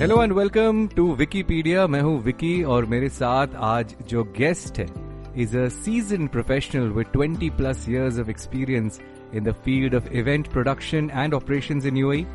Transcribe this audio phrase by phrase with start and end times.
[0.00, 4.86] Hello and welcome to Wikipedia मैं हूं विकी और मेरे साथ आज जो गेस्ट है
[5.42, 9.00] is a season professional with 20 plus years of experience
[9.32, 12.26] in the field of event production and operations in UAE.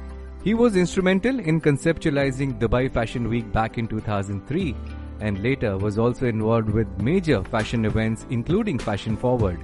[0.43, 4.75] He was instrumental in conceptualizing Dubai Fashion Week back in 2003
[5.21, 9.59] and later was also involved with major fashion events including Fashion Forward.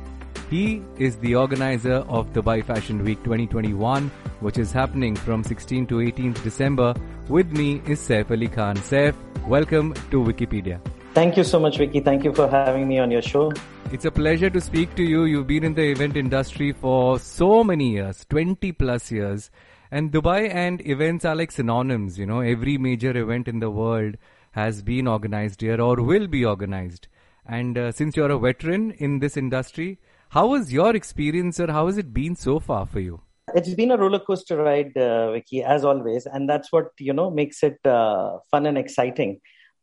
[0.50, 4.10] He is the organizer of Dubai Fashion Week 2021
[4.40, 6.94] which is happening from 16 to 18th December.
[7.29, 8.77] with me is Saif Ali Khan.
[8.77, 9.15] Saif,
[9.49, 10.79] welcome to Wikipedia.
[11.15, 12.01] Thank you so much, Vicky.
[12.01, 13.51] Thank you for having me on your show.
[13.93, 15.25] It's a pleasure to speak to you.
[15.25, 19.51] You've been in the event industry for so many years, 20 plus years.
[19.91, 22.19] And Dubai and events are like synonyms.
[22.19, 24.17] You know, every major event in the world
[24.51, 27.09] has been organized here or will be organized.
[27.47, 31.87] And uh, since you're a veteran in this industry, how was your experience or how
[31.87, 33.23] has it been so far for you?
[33.55, 37.31] It's been a roller coaster ride, uh, Vicky, as always, and that's what you know
[37.31, 39.41] makes it uh, fun and exciting.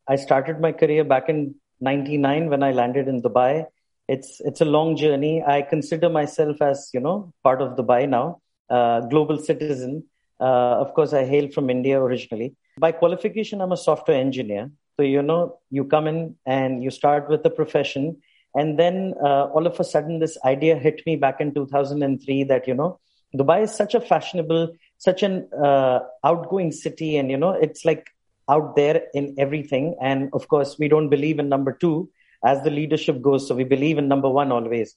[0.09, 3.65] I started my career back in '99 when I landed in Dubai.
[4.09, 5.41] It's it's a long journey.
[5.41, 10.03] I consider myself as you know part of Dubai now, uh, global citizen.
[10.37, 12.53] Uh, of course, I hail from India originally.
[12.77, 14.69] By qualification, I'm a software engineer.
[14.97, 18.17] So you know, you come in and you start with the profession,
[18.53, 22.67] and then uh, all of a sudden, this idea hit me back in 2003 that
[22.67, 22.99] you know
[23.35, 28.09] Dubai is such a fashionable, such an uh, outgoing city, and you know it's like
[28.49, 29.95] out there in everything.
[30.01, 32.09] And of course, we don't believe in number two
[32.43, 34.95] as the leadership goes, so we believe in number one always.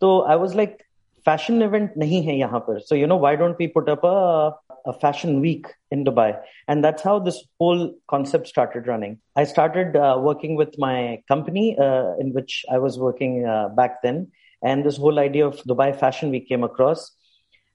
[0.00, 0.82] So I was like,
[1.24, 2.80] fashion event nahi hai yahan par.
[2.80, 4.54] So you know why don't we put up a
[4.86, 6.40] a fashion week in Dubai?
[6.68, 9.18] And that's how this whole concept started running.
[9.34, 14.02] I started uh, working with my company uh, in which I was working uh, back
[14.02, 14.28] then,
[14.62, 17.12] and this whole idea of Dubai Fashion Week came across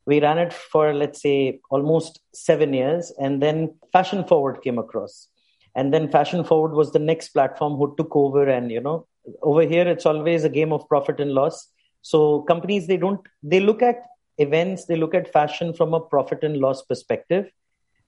[0.05, 5.27] we ran it for let's say almost seven years and then fashion forward came across.
[5.75, 9.07] And then fashion forward was the next platform who took over and you know
[9.41, 11.67] over here it's always a game of profit and loss.
[12.01, 14.03] So companies they don't they look at
[14.37, 17.51] events they look at fashion from a profit and loss perspective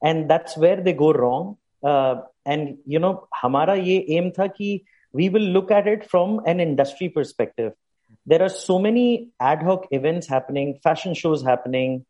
[0.01, 1.57] and that's where they go wrong.
[1.83, 6.39] Uh, and you know hamara ye aim tha ki we will look at it from
[6.45, 7.73] an industry perspective
[8.25, 12.05] there are so many ad hoc events happening, fashion shows happening.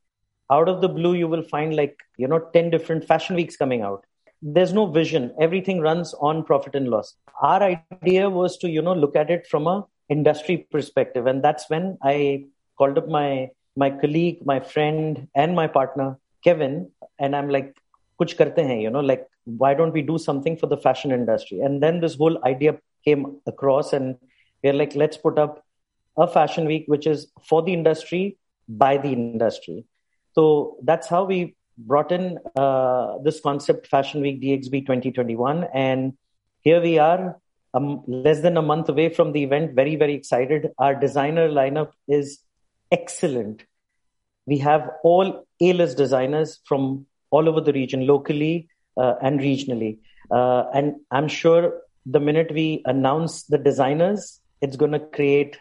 [0.51, 3.81] Out of the blue, you will find like, you know, 10 different fashion weeks coming
[3.81, 4.05] out.
[4.41, 5.33] There's no vision.
[5.39, 7.15] Everything runs on profit and loss.
[7.41, 11.27] Our idea was to, you know, look at it from a industry perspective.
[11.27, 12.45] And that's when I
[12.77, 17.75] called up my my colleague, my friend, and my partner, Kevin, and I'm like,
[18.21, 21.59] kuch karte hain, you know, like, why don't we do something for the fashion industry?
[21.59, 24.17] And then this whole idea came across, and
[24.63, 25.63] we're like, let's put up
[26.17, 28.37] a fashion week which is for the industry
[28.67, 29.85] by the industry.
[30.33, 35.65] So that's how we brought in uh, this concept Fashion Week DXB 2021.
[35.73, 36.13] And
[36.61, 37.39] here we are,
[37.73, 40.69] um, less than a month away from the event, very, very excited.
[40.77, 42.39] Our designer lineup is
[42.91, 43.63] excellent.
[44.45, 49.97] We have all A list designers from all over the region, locally uh, and regionally.
[50.29, 55.57] Uh, and I'm sure the minute we announce the designers, it's going to create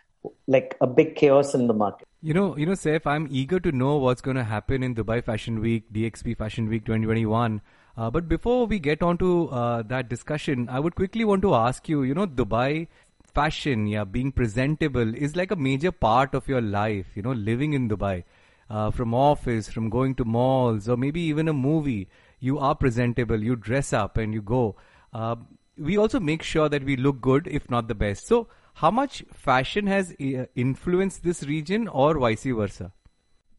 [0.47, 2.07] like a big chaos in the market.
[2.21, 5.25] You know, you know, Saif, I'm eager to know what's going to happen in Dubai
[5.25, 7.61] Fashion Week, DXB Fashion Week 2021.
[7.97, 11.55] Uh, but before we get on to uh, that discussion, I would quickly want to
[11.55, 12.89] ask you, you know, Dubai
[13.35, 17.73] fashion, yeah, being presentable is like a major part of your life, you know, living
[17.73, 18.25] in Dubai.
[18.71, 22.09] Uh, from office, from going to malls, or maybe even a movie,
[22.41, 24.77] you are presentable, you dress up and you go.
[25.13, 25.37] Uh,
[25.77, 28.27] we also make sure that we look good, if not the best.
[28.27, 32.93] So, how much fashion has uh, influenced this region or vice versa?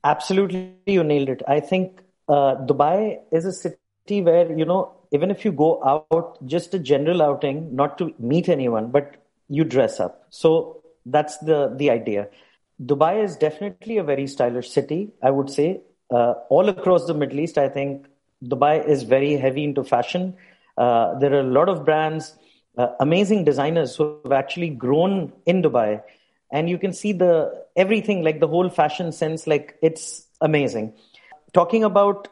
[0.03, 1.41] Absolutely, you nailed it.
[1.47, 6.45] I think uh, Dubai is a city where, you know, even if you go out,
[6.45, 9.15] just a general outing, not to meet anyone, but
[9.47, 10.25] you dress up.
[10.29, 12.27] So that's the, the idea.
[12.83, 15.81] Dubai is definitely a very stylish city, I would say.
[16.09, 18.07] Uh, all across the Middle East, I think
[18.43, 20.35] Dubai is very heavy into fashion.
[20.77, 22.35] Uh, there are a lot of brands
[22.77, 26.01] uh, amazing designers who have actually grown in Dubai.
[26.51, 30.93] And you can see the everything, like the whole fashion sense, like it's amazing.
[31.53, 32.27] Talking about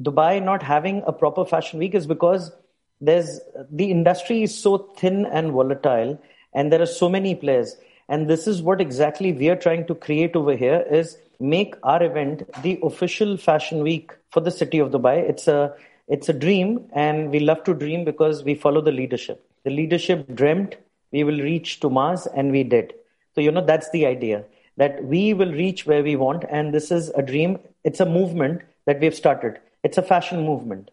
[0.00, 2.52] Dubai not having a proper fashion week is because
[3.00, 3.40] there's
[3.70, 6.18] the industry is so thin and volatile,
[6.54, 7.76] and there are so many players.
[8.08, 12.02] And this is what exactly we are trying to create over here is make our
[12.02, 15.18] event the official fashion week for the city of Dubai.
[15.28, 15.74] It's a
[16.08, 19.44] it's a dream, and we love to dream because we follow the leadership.
[19.66, 20.76] The leadership dreamt
[21.10, 22.94] we will reach to Mars, and we did.
[23.34, 24.44] So, you know, that's the idea
[24.76, 26.44] that we will reach where we want.
[26.48, 27.58] And this is a dream.
[27.82, 29.58] It's a movement that we've started.
[29.82, 30.90] It's a fashion movement.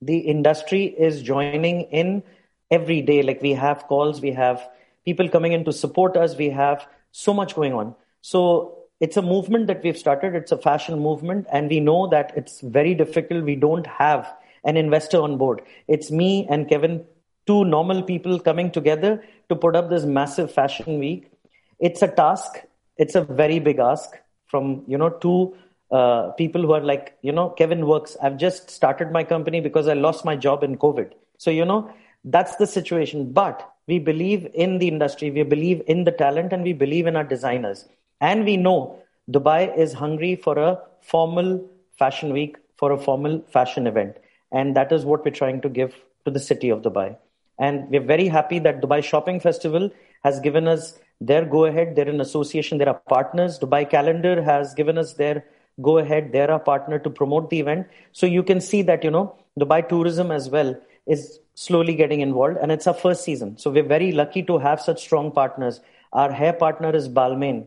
[0.00, 2.22] the industry is joining in
[2.70, 3.22] every day.
[3.22, 4.68] Like we have calls, we have
[5.04, 7.94] people coming in to support us, we have so much going on.
[8.20, 10.34] So it's a movement that we've started.
[10.34, 13.44] It's a fashion movement, and we know that it's very difficult.
[13.44, 14.32] We don't have
[14.64, 15.62] an investor on board.
[15.86, 17.04] It's me and Kevin,
[17.46, 21.30] two normal people coming together to put up this massive fashion week.
[21.78, 22.64] It's a task.
[22.96, 24.10] It's a very big ask
[24.46, 25.54] from you know two
[25.90, 28.16] uh, people who are like you know Kevin works.
[28.22, 31.12] I've just started my company because I lost my job in COVID.
[31.38, 31.90] So you know
[32.24, 33.32] that's the situation.
[33.32, 37.16] But we believe in the industry, we believe in the talent, and we believe in
[37.16, 37.86] our designers.
[38.20, 38.98] And we know
[39.30, 41.64] Dubai is hungry for a formal
[41.98, 44.16] fashion week, for a formal fashion event.
[44.52, 45.94] And that is what we're trying to give
[46.24, 47.16] to the city of Dubai.
[47.58, 49.90] And we're very happy that Dubai Shopping Festival
[50.22, 51.96] has given us their go ahead.
[51.96, 53.58] They're an association, they're our partners.
[53.58, 55.44] Dubai Calendar has given us their
[55.80, 56.32] go ahead.
[56.32, 57.86] They're our partner to promote the event.
[58.12, 60.76] So you can see that, you know, Dubai Tourism as well
[61.06, 63.56] is slowly getting involved and it's our first season.
[63.58, 65.80] So we're very lucky to have such strong partners.
[66.12, 67.66] Our hair partner is Balmain,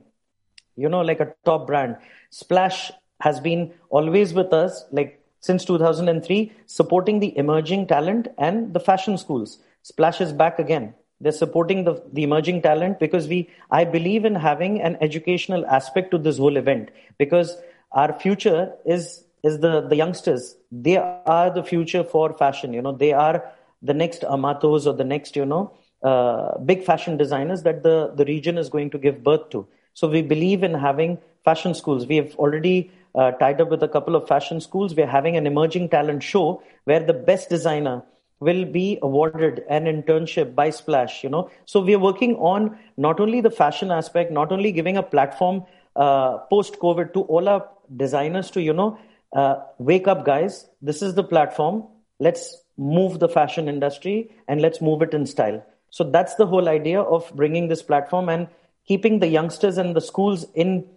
[0.76, 1.98] you know, like a top brand.
[2.30, 8.80] Splash has been always with us, like since 2003, supporting the emerging talent and the
[8.80, 9.60] fashion schools.
[9.90, 10.94] Splash is back again.
[11.22, 16.12] They're supporting the, the emerging talent because we, I believe in having an educational aspect
[16.12, 17.58] to this whole event because
[17.92, 20.56] our future is is the the youngsters.
[20.72, 22.92] They are the future for fashion you know.
[22.92, 23.44] They are
[23.82, 25.72] the next Amatos or the next you know
[26.04, 29.66] uh, big fashion designers that the the region is going to give birth to.
[29.94, 32.06] So we believe in having fashion schools.
[32.14, 34.96] We have already uh, tied up with a couple of fashion schools.
[34.96, 38.04] We're having an emerging talent show where the best designer
[38.40, 43.20] will be awarded an internship by splash you know so we are working on not
[43.20, 45.64] only the fashion aspect not only giving a platform
[45.96, 48.98] uh, post covid to all our designers to you know
[49.34, 50.68] uh, wake up, guys.
[50.82, 51.84] This is the platform.
[52.20, 55.64] Let's move the fashion industry and let's move it in style.
[55.90, 58.48] So that's the whole idea of bringing this platform and
[58.88, 60.88] keeping the youngsters and the schools in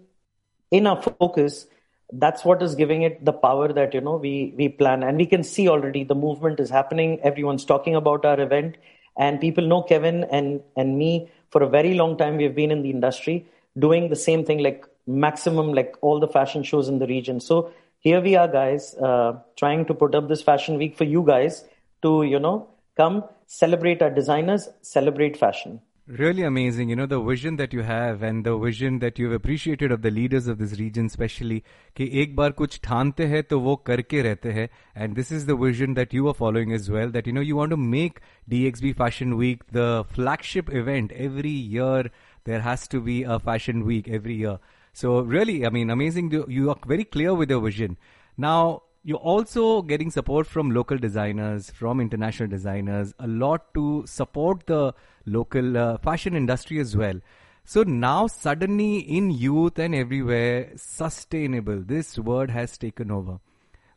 [0.70, 1.66] in our focus.
[2.12, 5.26] That's what is giving it the power that you know we we plan, and we
[5.26, 7.18] can see already the movement is happening.
[7.22, 8.76] Everyone's talking about our event,
[9.16, 12.36] and people know Kevin and and me for a very long time.
[12.36, 13.46] We've been in the industry
[13.78, 17.40] doing the same thing, like maximum, like all the fashion shows in the region.
[17.40, 21.24] So here we are, guys, uh, trying to put up this fashion week for you
[21.24, 21.64] guys
[22.02, 25.80] to, you know, come celebrate our designers, celebrate fashion.
[26.07, 29.91] Really amazing, you know, the vision that you have and the vision that you've appreciated
[29.91, 31.63] of the leaders of this region, especially
[31.97, 35.57] कि एक बार कुछ ठानते हैं तो वो करके रहते हैं and this is the
[35.65, 38.95] vision that you are following as well that you know you want to make DXB
[38.95, 42.09] Fashion Week the flagship event every year
[42.45, 44.59] there has to be a fashion week every year
[44.97, 46.31] so really, I mean, amazing.
[46.31, 47.97] You are very clear with your vision.
[48.35, 54.66] Now, you're also getting support from local designers, from international designers, a lot to support
[54.66, 54.94] the
[55.26, 57.20] local uh, fashion industry as well.
[57.64, 63.38] So now suddenly in youth and everywhere, sustainable, this word has taken over.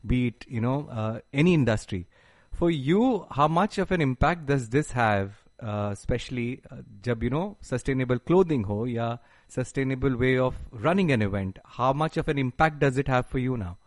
[0.05, 2.07] Be it, you know, uh, any industry.
[2.51, 7.29] For you, how much of an impact does this have, uh, especially uh, jab, you
[7.29, 9.17] know, sustainable clothing ho, ya
[9.47, 11.59] sustainable way of running an event.
[11.65, 13.77] How much of an impact does it have for you now?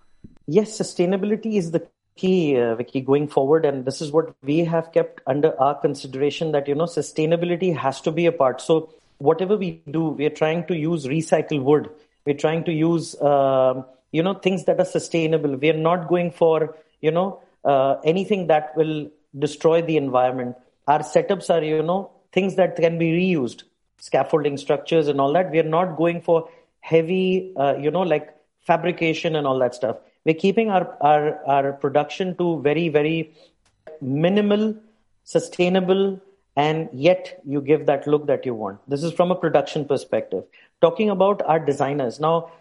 [0.50, 1.86] Yes, sustainability is the
[2.16, 3.66] key, uh, Vicky, going forward.
[3.66, 8.00] And this is what we have kept under our consideration that, you know, sustainability has
[8.00, 8.62] to be a part.
[8.62, 8.88] So
[9.18, 11.90] whatever we do, we are trying to use recycled wood.
[12.24, 15.54] We're trying to use, uh, you know, things that are sustainable.
[15.56, 20.56] We are not going for, you know, uh, anything that will destroy the environment.
[20.86, 23.64] Our setups are, you know, things that can be reused
[23.98, 25.50] scaffolding structures and all that.
[25.50, 26.48] We are not going for
[26.80, 29.96] heavy, uh, you know, like fabrication and all that stuff.
[30.28, 33.32] We're keeping our, our, our production to very, very
[34.02, 34.76] minimal,
[35.24, 36.20] sustainable,
[36.54, 38.78] and yet you give that look that you want.
[38.90, 40.44] This is from a production perspective.
[40.82, 42.20] Talking about our designers.
[42.20, 42.52] Now,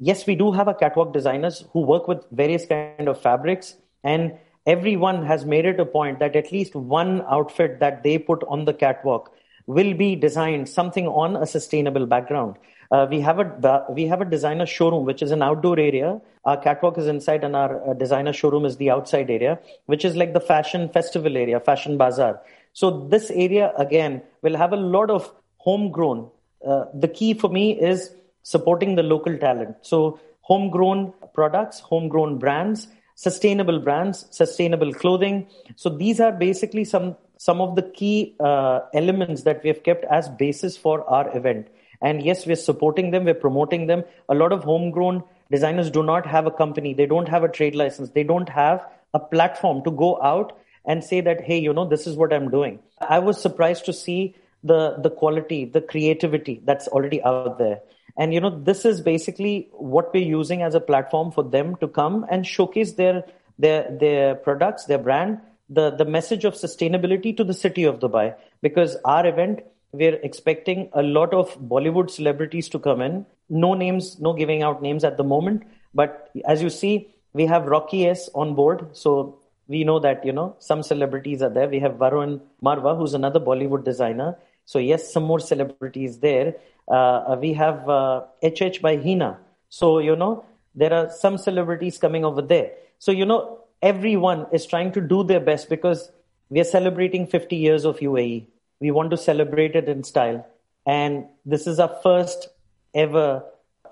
[0.00, 4.38] yes, we do have a catwalk designers who work with various kind of fabrics and
[4.64, 8.66] everyone has made it a point that at least one outfit that they put on
[8.66, 9.34] the catwalk
[9.66, 12.54] will be designed something on a sustainable background.
[12.90, 16.20] Uh, we have a we have a designer showroom which is an outdoor area.
[16.44, 20.16] Our catwalk is inside, and our uh, designer showroom is the outside area, which is
[20.16, 22.40] like the fashion festival area, fashion bazaar.
[22.72, 26.30] So this area again will have a lot of homegrown.
[26.66, 28.10] Uh, the key for me is
[28.42, 29.76] supporting the local talent.
[29.82, 35.48] So homegrown products, homegrown brands, sustainable brands, sustainable clothing.
[35.74, 40.04] So these are basically some some of the key uh, elements that we have kept
[40.04, 41.68] as basis for our event.
[42.02, 44.04] And yes, we're supporting them, we're promoting them.
[44.28, 47.74] A lot of homegrown designers do not have a company, they don't have a trade
[47.74, 51.86] license, they don't have a platform to go out and say that, hey, you know,
[51.86, 52.78] this is what I'm doing.
[53.00, 57.80] I was surprised to see the, the quality, the creativity that's already out there.
[58.18, 61.88] And, you know, this is basically what we're using as a platform for them to
[61.88, 63.24] come and showcase their,
[63.58, 68.34] their, their products, their brand, the, the message of sustainability to the city of Dubai.
[68.62, 69.60] Because our event,
[69.92, 73.26] we're expecting a lot of Bollywood celebrities to come in.
[73.48, 75.62] No names, no giving out names at the moment.
[75.94, 78.88] But as you see, we have Rocky S on board.
[78.92, 79.38] So
[79.68, 81.68] we know that, you know, some celebrities are there.
[81.68, 84.36] We have Varun Marwa, who's another Bollywood designer.
[84.64, 86.56] So yes, some more celebrities there.
[86.88, 89.38] Uh, we have uh, HH by Hina.
[89.68, 92.72] So, you know, there are some celebrities coming over there.
[92.98, 96.10] So, you know, everyone is trying to do their best because
[96.48, 98.46] we are celebrating 50 years of UAE.
[98.80, 100.46] We want to celebrate it in style.
[100.86, 102.48] And this is our first
[102.94, 103.42] ever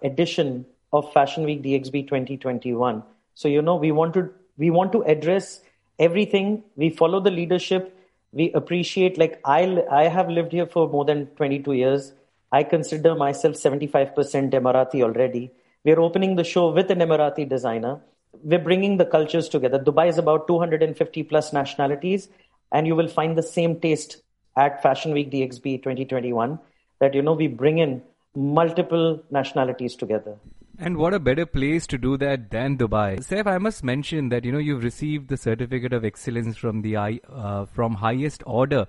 [0.02, 3.02] edition of Fashion Week DXB 2021.
[3.34, 5.60] So, you know, we want to, we want to address
[5.98, 6.62] everything.
[6.76, 7.96] We follow the leadership.
[8.32, 12.12] We appreciate, like I, I have lived here for more than 22 years.
[12.52, 15.50] I consider myself 75% Emirati already.
[15.84, 18.00] We're opening the show with an Emirati designer.
[18.42, 19.78] We're bringing the cultures together.
[19.78, 22.28] Dubai is about 250 plus nationalities,
[22.72, 24.18] and you will find the same taste
[24.56, 26.58] at Fashion Week DXB 2021
[27.00, 28.02] that, you know, we bring in
[28.34, 30.37] multiple nationalities together.
[30.78, 33.18] And what a better place to do that than Dubai.
[33.20, 36.96] Saif, I must mention that you know you've received the certificate of excellence from the
[36.96, 38.88] uh, from highest order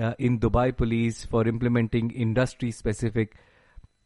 [0.00, 3.36] uh, in Dubai Police for implementing industry-specific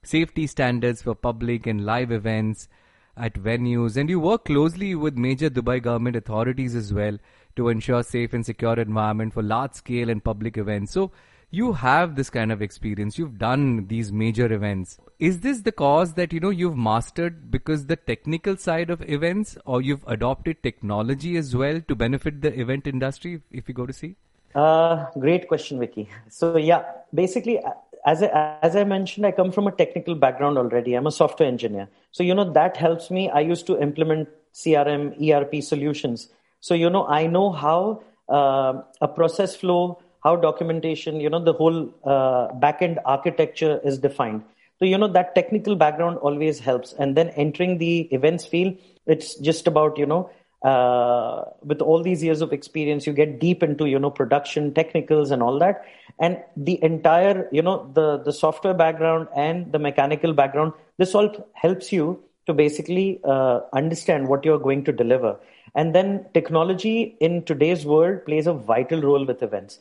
[0.02, 2.69] safety standards for public and live events
[3.17, 7.17] at venues, and you work closely with major Dubai government authorities as well
[7.57, 10.92] to ensure safe and secure environment for large-scale and public events.
[10.92, 11.11] So
[11.50, 13.19] you have this kind of experience.
[13.19, 14.99] You've done these major events.
[15.19, 19.59] Is this the cause that you know you've mastered because the technical side of events
[19.66, 23.92] or you've adopted technology as well to benefit the event industry if you go to
[23.92, 24.14] see?
[24.54, 26.09] Uh, great question vicky.
[26.28, 27.61] So yeah basically
[28.07, 30.95] as I, as I mentioned i come from a technical background already.
[30.95, 31.88] I'm a software engineer.
[32.12, 33.28] So you know that helps me.
[33.28, 36.28] I used to implement crm erp solutions
[36.61, 41.52] so you know i know how uh, a process flow how documentation, you know, the
[41.52, 44.43] whole uh, backend architecture is defined.
[44.79, 46.93] So, you know, that technical background always helps.
[46.93, 48.76] And then entering the events field,
[49.07, 50.31] it's just about, you know,
[50.62, 55.31] uh, with all these years of experience, you get deep into, you know, production technicals
[55.31, 55.85] and all that.
[56.19, 61.50] And the entire, you know, the, the software background and the mechanical background, this all
[61.55, 65.38] helps you to basically uh, understand what you're going to deliver.
[65.75, 69.79] And then technology in today's world plays a vital role with events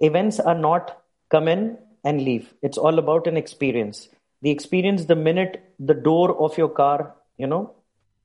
[0.00, 2.54] events are not come in and leave.
[2.62, 4.08] It's all about an experience.
[4.42, 7.74] The experience, the minute the door of your car, you know,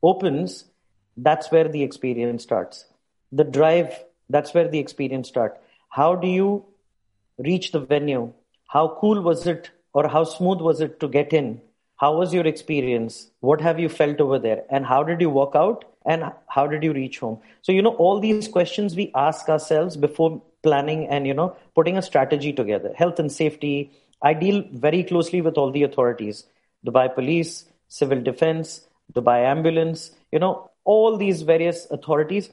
[0.01, 0.65] opens,
[1.17, 2.85] that's where the experience starts.
[3.31, 5.59] The drive, that's where the experience starts.
[5.89, 6.65] How do you
[7.37, 8.33] reach the venue?
[8.67, 11.61] How cool was it or how smooth was it to get in?
[11.97, 13.31] How was your experience?
[13.39, 14.63] What have you felt over there?
[14.69, 15.85] And how did you walk out?
[16.05, 17.39] And how did you reach home?
[17.61, 21.97] So, you know, all these questions we ask ourselves before planning and you know putting
[21.97, 22.93] a strategy together.
[22.95, 23.91] Health and safety.
[24.21, 26.45] I deal very closely with all the authorities.
[26.87, 32.49] Dubai police civil defense dubai ambulance you know all these various authorities.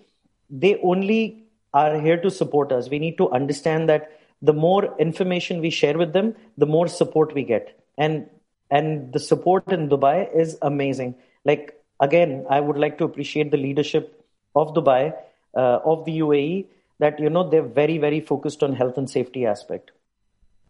[0.51, 2.91] They only are here to support us.
[2.91, 4.11] We need to understand that
[4.43, 7.77] the more information we share with them the more support we get.
[7.97, 8.29] And
[8.71, 11.15] and the support in dubai is amazing.
[11.45, 15.03] Like again i would like to appreciate the leadership of dubai
[15.55, 16.67] uh, of the uae
[17.01, 19.91] that you know they're very very focused on health and safety aspect.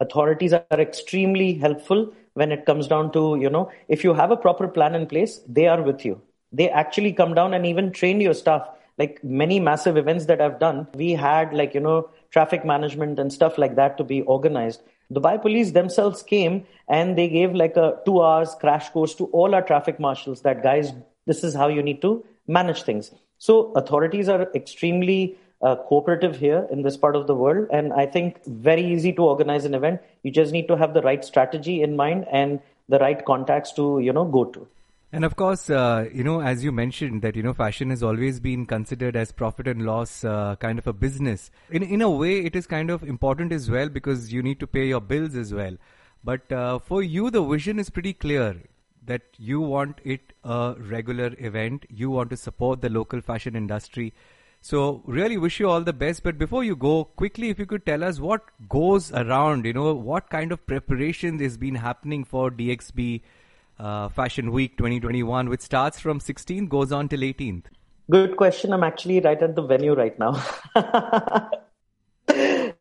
[0.00, 4.36] Authorities are extremely helpful when it comes down to you know if you have a
[4.36, 6.20] proper plan in place they are with you.
[6.52, 8.68] They actually come down and even train your staff.
[8.98, 13.32] Like many massive events that i've done we had like you know traffic management and
[13.32, 14.82] stuff like that to be organized.
[15.12, 19.54] Dubai police themselves came and they gave like a 2 hours crash course to all
[19.54, 20.42] our traffic marshals.
[20.42, 20.92] That guys
[21.26, 26.66] this is how you need to manage things so authorities are extremely uh, cooperative here
[26.70, 27.68] in this part of the world.
[27.72, 30.00] And I think very easy to organize an event.
[30.22, 33.98] You just need to have the right strategy in mind and the right contacts to,
[34.00, 34.68] you know, go to.
[35.12, 38.40] And of course, uh, you know, as you mentioned that, you know, fashion has always
[38.40, 41.50] been considered as profit and loss uh, kind of a business.
[41.70, 44.66] In, in a way, it is kind of important as well because you need to
[44.66, 45.76] pay your bills as well.
[46.22, 48.62] But uh, for you, the vision is pretty clear
[49.10, 51.86] that you want it a regular event.
[51.88, 54.12] You want to support the local fashion industry.
[54.60, 56.22] So really wish you all the best.
[56.22, 59.94] But before you go, quickly, if you could tell us what goes around, you know,
[59.94, 63.22] what kind of preparation has been happening for DXB
[63.78, 67.64] uh, Fashion Week 2021, which starts from 16th, goes on till 18th.
[68.10, 68.72] Good question.
[68.72, 70.32] I'm actually right at the venue right now.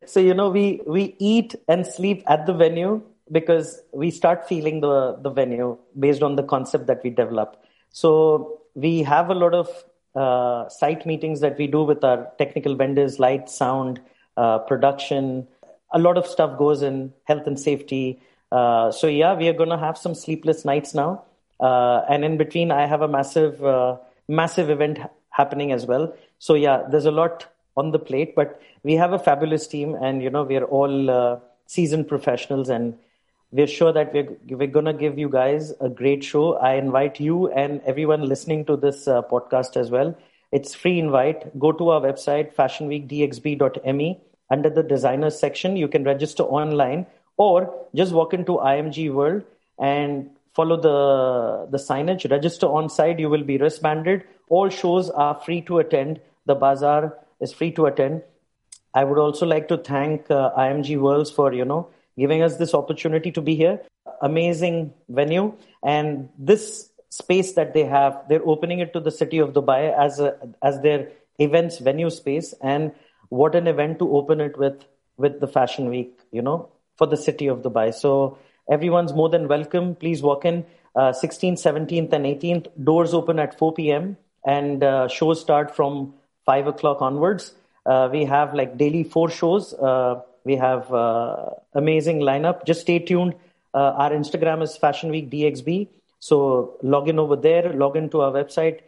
[0.06, 4.82] so you know, we we eat and sleep at the venue because we start feeling
[4.82, 7.64] the the venue based on the concept that we develop.
[7.92, 9.70] So we have a lot of
[10.16, 14.02] uh, site meetings that we do with our technical vendors, light, sound,
[14.38, 15.48] uh, production.
[15.92, 18.22] A lot of stuff goes in health and safety.
[18.52, 21.24] Uh, so yeah, we are going to have some sleepless nights now.
[21.60, 26.14] Uh, and in between, I have a massive, uh, massive event happening as well.
[26.40, 30.24] So yeah, there's a lot on the plate, but we have a fabulous team, and
[30.24, 32.98] you know we are all uh, seasoned professionals, and
[33.52, 36.56] we're sure that we're we're gonna give you guys a great show.
[36.58, 40.16] I invite you and everyone listening to this uh, podcast as well.
[40.52, 41.58] It's free invite.
[41.60, 44.20] Go to our website fashionweekdxb.me
[44.52, 45.78] under the designers section.
[45.78, 47.06] You can register online
[47.38, 49.44] or just walk into IMG World
[49.80, 53.20] and follow the, the signage, register on site.
[53.20, 54.24] You will be wristbanded.
[54.50, 56.20] All shows are free to attend.
[56.46, 58.24] The bazaar is free to attend.
[58.94, 62.74] I would also like to thank uh, IMG Worlds for, you know, giving us this
[62.74, 63.80] opportunity to be here.
[64.22, 65.54] Amazing venue.
[65.84, 70.20] And this space that they have, they're opening it to the city of Dubai as
[70.20, 71.10] a, as their
[71.40, 72.54] events venue space.
[72.62, 72.92] And
[73.30, 74.84] what an event to open it with,
[75.18, 77.94] with the fashion week, you know, for the city of Dubai.
[77.94, 78.38] So
[78.70, 79.96] Everyone's more than welcome.
[79.96, 80.64] Please walk in.
[80.96, 82.68] Uh, 16th, 17th, and 18th.
[82.84, 84.18] Doors open at 4 p.m.
[84.46, 86.14] and uh, shows start from
[86.46, 87.54] 5 o'clock onwards.
[87.86, 89.74] Uh, we have like daily four shows.
[89.74, 91.50] Uh, we have uh,
[91.84, 92.66] amazing lineup.
[92.66, 93.34] Just stay tuned.
[93.74, 95.88] Uh, our Instagram is Fashion Week DXB.
[96.20, 97.74] So log in over there.
[97.84, 98.80] Log in to our website.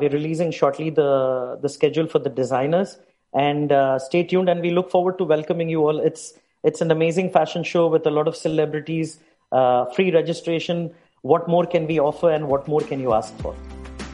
[0.00, 1.10] we're releasing shortly the
[1.64, 2.98] the schedule for the designers.
[3.46, 3.72] And
[4.08, 4.52] stay tuned.
[4.52, 5.98] And we look forward to welcoming you all.
[6.10, 6.28] It's
[6.64, 9.18] it's an amazing fashion show with a lot of celebrities,
[9.52, 10.94] uh, free registration.
[11.22, 13.54] What more can we offer and what more can you ask for?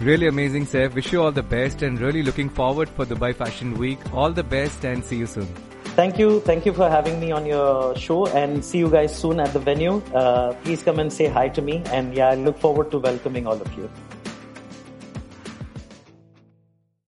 [0.00, 0.94] Really amazing, Saif.
[0.94, 4.10] Wish you all the best and really looking forward for Dubai Fashion Week.
[4.12, 5.48] All the best and see you soon.
[5.96, 6.40] Thank you.
[6.40, 9.60] Thank you for having me on your show and see you guys soon at the
[9.60, 10.02] venue.
[10.12, 11.82] Uh, please come and say hi to me.
[11.86, 13.88] And yeah, I look forward to welcoming all of you.